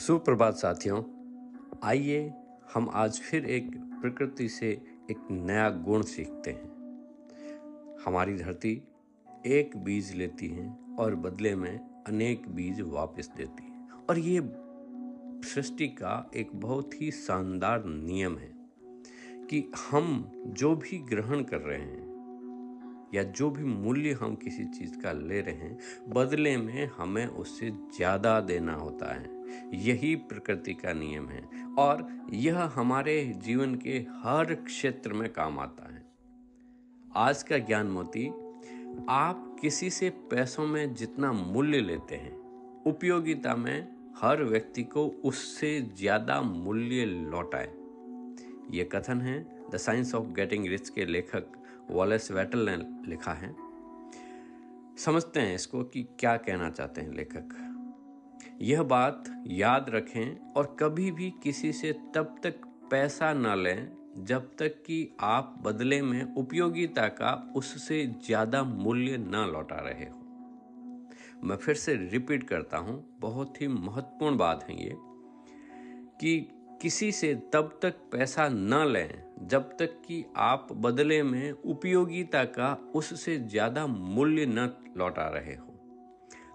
सुप्रभात 0.00 0.54
साथियों। 0.54 1.02
आइए 1.84 2.32
हम 2.74 2.90
आज 2.92 3.20
फिर 3.20 3.44
एक 3.44 3.70
प्रकृति 3.74 4.48
से 4.48 4.70
एक 5.10 5.28
नया 5.30 5.70
गुण 5.70 6.02
सीखते 6.02 6.50
हैं। 6.50 6.68
हमारी 8.06 8.34
धरती 8.34 8.82
एक 9.46 9.76
बीज 9.76 10.14
लेती 10.14 10.48
है 10.48 10.78
और 10.98 11.14
बदले 11.14 11.56
में 11.56 12.04
अनेक 12.06 12.48
बीज 12.48 12.80
वापस 12.80 13.30
देती 13.36 13.62
है। 13.62 13.88
और 14.10 14.18
ये 14.18 14.40
सृष्टि 15.48 15.88
का 15.88 16.30
एक 16.36 16.50
बहुत 16.54 17.02
ही 17.02 17.10
शानदार 17.10 17.84
नियम 17.84 18.38
है 18.38 18.52
कि 19.46 19.72
हम 19.90 20.32
जो 20.46 20.76
भी 20.76 20.98
ग्रहण 20.98 21.42
कर 21.42 21.58
रहे 21.58 21.82
हैं 21.82 22.09
या 23.14 23.22
जो 23.22 23.50
भी 23.50 23.64
मूल्य 23.64 24.12
हम 24.12 24.34
किसी 24.34 24.64
चीज़ 24.68 24.96
का 24.98 25.12
ले 25.12 25.40
रहे 25.40 25.54
हैं, 25.54 25.78
बदले 26.08 26.56
में 26.56 26.90
हमें 26.98 27.26
उससे 27.26 27.70
ज़्यादा 27.96 28.40
देना 28.40 28.74
होता 28.74 29.14
है। 29.14 29.78
यही 29.78 30.14
प्रकृति 30.16 30.74
का 30.74 30.92
नियम 30.92 31.28
है 31.28 31.42
और 31.78 32.06
यह 32.32 32.60
हमारे 32.74 33.22
जीवन 33.44 33.74
के 33.76 33.98
हर 34.24 34.54
क्षेत्र 34.56 35.12
में 35.12 35.28
काम 35.32 35.58
आता 35.58 35.92
है। 35.92 36.02
आज 37.18 37.42
का 37.42 37.58
ज्ञान 37.58 37.86
मोती 37.86 38.28
आप 39.08 39.56
किसी 39.60 39.90
से 39.90 40.10
पैसों 40.30 40.66
में 40.66 40.94
जितना 40.94 41.32
मूल्य 41.32 41.80
लेते 41.80 42.14
हैं, 42.14 42.32
उपयोगिता 42.86 43.54
में 43.56 43.88
हर 44.18 44.42
व्यक्ति 44.44 44.82
को 44.84 45.06
उससे 45.24 45.80
ज़्यादा 45.98 46.40
मूल्य 46.42 47.04
लौटाए। 47.04 47.68
ये 48.70 48.84
कथन 48.84 49.20
है 49.20 49.38
the 49.72 49.76
Science 49.76 50.14
of 50.14 50.26
Getting 50.32 50.66
Rich 50.66 50.88
के 50.88 51.04
लेखक 51.04 51.52
वॉलेस 51.90 52.30
वेटल 52.32 52.68
ने 52.68 52.76
लिखा 53.10 53.32
है। 53.32 53.54
समझते 54.98 55.40
हैं 55.40 55.54
इसको 55.54 55.82
कि 55.84 56.02
क्या 56.20 56.36
कहना 56.36 56.70
चाहते 56.70 57.00
हैं 57.00 57.12
लेखक। 57.12 57.56
यह 58.62 58.82
बात 58.82 59.24
याद 59.48 59.86
रखें 59.90 60.52
और 60.52 60.76
कभी 60.80 61.10
भी 61.10 61.30
किसी 61.42 61.72
से 61.72 61.92
तब 62.14 62.34
तक 62.44 62.60
पैसा 62.90 63.32
न 63.32 63.56
लें 63.58 63.88
जब 64.18 64.50
तक 64.58 64.82
कि 64.86 65.16
आप 65.20 65.54
बदले 65.62 66.00
में 66.02 66.34
उपयोगिता 66.34 67.06
का 67.08 67.32
उससे 67.56 68.04
ज़्यादा 68.26 68.62
मूल्य 68.64 69.18
न 69.18 69.46
लौटा 69.52 69.76
रहे 69.80 70.04
हो। 70.04 70.18
मैं 71.44 71.56
फिर 71.56 71.74
से 71.74 71.94
रिपीट 71.94 72.44
करता 72.44 72.78
हूँ, 72.78 73.04
बहुत 73.20 73.60
ही 73.60 73.68
महत्वपूर्ण 73.68 74.36
बात 74.36 74.66
है 74.70 74.82
ये 74.84 74.96
कि 76.20 76.38
किसी 76.82 77.10
से 77.12 77.34
तब 77.52 77.78
तक 77.82 77.94
पैसा 78.12 78.48
न 78.48 78.84
लें 78.86 79.29
जब 79.40 79.70
तक 79.78 80.00
कि 80.06 80.24
आप 80.36 80.68
बदले 80.72 81.22
में 81.22 81.50
उपयोगिता 81.52 82.44
का 82.44 82.76
उससे 82.94 83.36
ज़्यादा 83.38 83.86
मूल्य 83.86 84.46
न 84.46 84.68
लौटा 84.96 85.28
रहे 85.28 85.54
हो। 85.54 85.66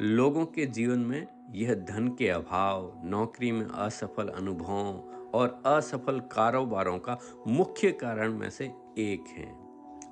लोगों 0.00 0.44
के 0.46 0.66
जीवन 0.66 0.98
में 0.98 1.26
यह 1.54 1.74
धन 1.74 2.08
के 2.08 2.28
अभाव, 2.28 3.00
नौकरी 3.04 3.52
में 3.52 3.66
असफल 3.66 4.28
अनुभवों 4.28 4.94
और 5.30 5.62
असफल 5.66 6.20
कारोबारों 6.32 6.98
का 6.98 7.18
मुख्य 7.48 7.90
कारण 7.92 8.32
में 8.32 8.48
से 8.50 8.70
एक 8.98 9.24
है। 9.28 9.48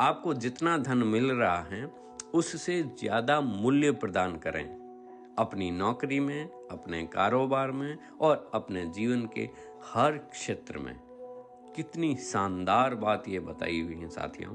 आपको 0.00 0.34
जितना 0.34 0.76
धन 0.78 0.98
मिल 0.98 1.30
रहा 1.30 1.62
है, 1.62 1.84
उससे 2.34 2.82
ज़्यादा 2.82 3.40
मूल्य 3.40 3.92
प्रदान 3.92 4.36
करें। 4.36 4.64
अपनी 5.38 5.70
नौकरी 5.70 6.20
में, 6.20 6.44
अपने 6.70 7.02
कारोबार 7.06 7.70
में 7.70 7.98
और 8.20 8.50
अपने 8.54 8.86
जीवन 8.86 9.28
के 9.34 9.48
हर 9.84 10.16
क्षेत्र 10.18 10.78
में। 10.78 11.05
कितनी 11.76 12.14
शानदार 12.22 12.94
बात 12.96 13.28
ये 13.28 13.40
बताई 13.40 13.80
हुई 13.80 13.96
है 13.96 14.08
साथियों। 14.10 14.54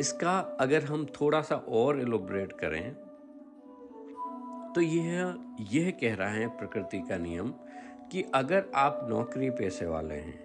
इसका 0.00 0.38
अगर 0.60 0.84
हम 0.84 1.04
थोड़ा 1.20 1.40
सा 1.42 1.56
और 1.70 2.00
एलोबरेट 2.00 2.52
करें 2.60 2.94
तो 4.74 4.80
यह 4.80 5.34
यह 5.72 5.90
कह 6.00 6.14
रहा 6.14 6.28
है 6.28 6.46
प्रकृति 6.58 7.00
का 7.00 7.16
नियम 7.18 7.52
कि 8.12 8.24
अगर 8.34 8.70
आप 8.76 9.06
नौकरी 9.10 9.50
पेशे 9.50 9.86
वाले 9.86 10.14
हैं 10.16 10.38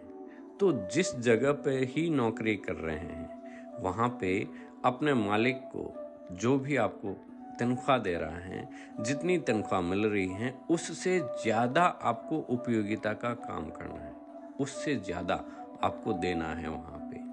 तो 0.59 0.71
जिस 0.93 1.15
जगह 1.21 1.51
पे 1.61 1.77
ही 1.87 2.09
नौकरी 2.09 2.55
कर 2.57 2.75
रहे 2.75 2.95
हैं, 2.95 3.81
वहाँ 3.81 4.09
पे 4.21 4.47
अपने 4.85 5.13
मालिक 5.13 5.57
को 5.75 5.93
जो 6.35 6.57
भी 6.59 6.75
आपको 6.77 7.15
तनख्वाह 7.59 7.97
दे 7.97 8.13
रहा 8.13 8.39
है, 8.39 8.67
जितनी 9.01 9.37
तनख्वाह 9.39 9.81
मिल 9.81 10.05
रही 10.05 10.27
है, 10.29 10.53
उससे 10.69 11.19
ज़्यादा 11.43 11.83
आपको 11.83 12.37
उपयोगिता 12.49 13.13
का 13.15 13.33
काम 13.41 13.69
करना 13.69 13.99
है। 14.01 14.15
उससे 14.59 14.95
ज़्यादा 14.95 15.35
आपको 15.83 16.13
देना 16.13 16.53
है 16.53 16.69
वहाँ 16.69 16.99
पे। 17.11 17.25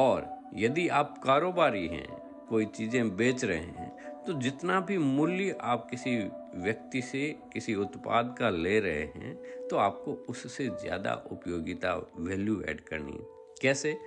और 0.00 0.28
यदि 0.54 0.86
आप 0.88 1.18
कारोबारी 1.18 1.86
हैं, 1.88 2.20
कोई 2.48 2.64
चीज़ें 2.66 3.16
बेच 3.16 3.44
रहे 3.44 3.58
हैं 3.58 3.90
तो 4.26 4.32
जितना 4.32 4.80
भी 4.80 4.96
मूल्य 4.98 5.56
आप 5.62 5.86
किसी 5.90 6.16
व्यक्ति 6.54 7.02
से, 7.02 7.28
किसी 7.52 7.74
उत्पाद 7.74 8.34
का 8.38 8.50
ले 8.50 8.78
रहे 8.80 9.02
हैं 9.16 9.66
तो 9.68 9.76
आपको 9.76 10.12
उससे 10.28 10.68
ज़्यादा 10.68 11.12
उपयोगिता 11.32 11.94
वैल्यू 12.18 12.60
ऐड 12.62 12.80
करनी 12.80 13.18
कैसे? 13.62 13.98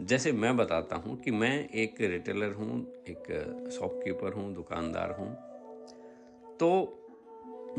जैसे 0.00 0.32
मैं 0.32 0.56
बताता 0.56 0.96
हूँ 0.96 1.16
कि 1.16 1.30
मैं 1.30 1.68
एक 1.68 2.00
रिटेलर 2.00 2.52
हूँ, 2.52 2.80
एक 3.08 3.70
शॉपकीपर 3.72 4.32
हूँ, 4.32 4.52
दुकानदार 4.54 5.10
हूँ। 5.10 5.32
तो 6.58 6.96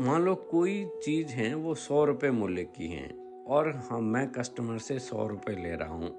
मान 0.00 0.22
लो 0.22 0.34
कोई 0.50 0.84
चीज़ 1.04 1.32
है, 1.32 1.54
वो 1.54 1.74
सौ 1.76 2.04
रुपये 2.04 2.30
मूल्य 2.30 2.64
की 2.76 2.88
है 2.88 3.21
और 3.46 3.68
हम 3.90 4.04
मैं 4.04 4.32
कस्टमर 4.32 4.78
से 4.78 4.98
सौ 4.98 5.26
रुपये 5.26 5.56
ले 5.56 5.76
रहा 5.76 5.94
हूँ। 5.94 6.10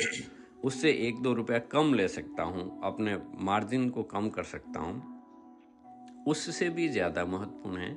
उससे 0.64 0.90
एक 0.92 1.22
दो 1.22 1.32
रुपया 1.32 1.58
कम 1.58 1.94
ले 1.94 2.08
सकता 2.08 2.42
हूँ, 2.42 2.80
अपने 2.84 3.18
मार्जिन 3.34 3.88
को 3.90 4.02
कम 4.02 4.28
कर 4.28 4.42
सकता 4.42 4.80
हूँ। 4.80 5.16
उससे 6.26 6.68
भी 6.68 6.88
ज़्यादा 6.88 7.24
महत्वपूर्ण 7.24 7.78
है 7.78 7.96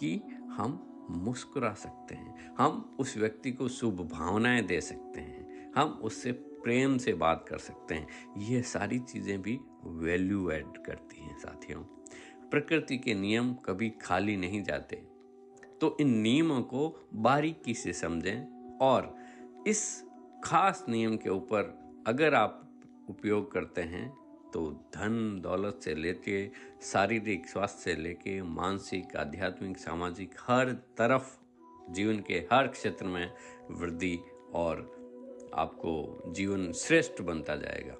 कि 0.00 0.22
हम 0.50 0.86
मुस्कुरा 1.10 1.72
सकते 1.74 2.14
हैं। 2.14 2.54
हम 2.58 2.96
उस 3.00 3.16
व्यक्ति 3.16 3.52
को 3.52 3.68
शुभ 3.68 4.08
भावनाएँ 4.12 4.62
दे 4.62 4.80
सकते 4.80 5.20
हैं। 5.20 5.72
हम 5.76 5.88
उससे 5.88 6.32
प्रेम 6.32 6.98
से 6.98 7.12
बात 7.12 7.44
कर 7.48 7.58
सकते 7.58 7.94
हैं। 7.94 8.06
ये 8.38 8.62
सारी 8.62 8.98
चीज़ें 8.98 9.42
भी 9.42 9.60
वैल्यू 9.84 10.50
ऐड 10.50 10.64
करती 10.64 11.22
हैं 11.22 11.38
साथियों। 11.38 11.82
प्रकृति 12.50 12.98
के 12.98 13.14
नियम 13.14 13.54
कभी 13.54 13.90
खाली 13.90 14.36
नहीं 14.36 14.62
जाते। 14.62 15.19
तो 15.80 15.96
इन 16.00 16.10
नियमों 16.10 16.62
को 16.62 17.08
बारीकी 17.14 17.74
से 17.74 17.92
समझें 17.92 18.78
और 18.78 19.16
इस 19.66 20.04
खास 20.44 20.84
नियम 20.88 21.16
के 21.16 21.30
ऊपर 21.30 21.78
अगर 22.06 22.34
आप 22.34 22.70
उपयोग 23.10 23.52
करते 23.52 23.82
हैं 23.82 24.20
तो 24.52 24.70
धन 24.70 25.40
दौलत 25.42 25.80
से 25.84 25.94
लेके, 25.94 26.50
शारीरिक 26.82 27.46
स्वास्थ्य 27.46 27.80
से 27.80 28.00
लेके, 28.02 28.42
मानसिक, 28.42 29.16
आध्यात्मिक, 29.16 29.78
सामाजिक, 29.78 30.34
हर 30.40 30.70
तरफ़, 30.70 31.38
जीवन 31.90 32.20
के 32.20 32.34
हर 32.52 32.66
क्षेत्र 32.66 33.06
में 33.06 33.32
वृद्धि 33.70 34.18
और 34.54 35.00
आपको 35.54 36.22
जीवन 36.26 36.72
श्रेष्ठ 36.72 37.22
बनता 37.22 37.56
जाएगा। 37.56 37.94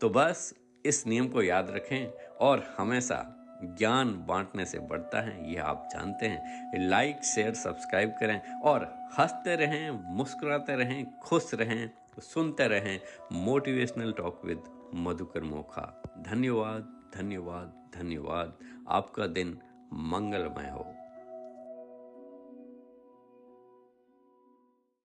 तो 0.00 0.10
बस 0.10 0.54
इस 0.86 1.06
नियम 1.06 1.28
को 1.28 1.42
याद 1.42 1.70
रखें 1.70 2.06
और 2.40 2.74
हमेशा 2.78 3.37
ज्ञान 3.64 4.24
बांटने 4.26 4.64
से 4.64 4.78
बढ़ता 4.78 5.20
है, 5.20 5.52
यह 5.52 5.64
आप 5.64 5.88
जानते 5.92 6.26
हैं। 6.26 6.72
लाइक, 6.88 7.24
शेयर, 7.24 7.54
सब्सक्राइब 7.54 8.14
करें 8.20 8.60
और 8.60 8.98
हँसते 9.18 9.56
रहें, 9.56 9.90
मुस्कुराते 9.90 10.76
रहें, 10.76 11.18
खुश 11.18 11.54
रहें, 11.54 11.90
सुनते 12.18 12.68
रहें 12.68 13.00
motivational 13.32 14.12
talk 14.12 14.42
with 14.44 14.62
Madhukar 14.94 15.42
Mokha. 15.42 16.02
धन्यवाद 16.18 17.10
धन्यवाद 17.14 17.98
धन्यवाद। 17.98 18.58
आपका 18.88 19.26
दिन 19.26 19.58
मंगलमय 19.92 20.70
हो। 20.70 20.94